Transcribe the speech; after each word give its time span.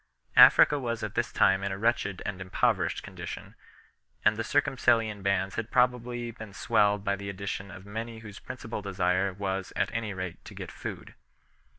Africa 0.35 0.79
was 0.79 1.03
at 1.03 1.13
this 1.13 1.31
time 1.31 1.61
in 1.63 1.71
a 1.71 1.77
wretched 1.77 2.23
and 2.25 2.41
impoverished 2.41 3.03
condition, 3.03 3.53
and 4.25 4.35
the 4.35 4.43
Circumcellion 4.43 5.21
bands 5.21 5.53
had 5.57 5.69
probably 5.69 6.31
been 6.31 6.53
swelled 6.55 7.03
by 7.03 7.15
the 7.15 7.29
addition 7.29 7.69
of 7.69 7.85
many 7.85 8.17
whose 8.17 8.39
principal 8.39 8.81
desire 8.81 9.31
was 9.31 9.71
at 9.75 9.93
any 9.93 10.11
rate 10.11 10.43
to 10.45 10.55
get 10.55 10.71
food. 10.71 11.13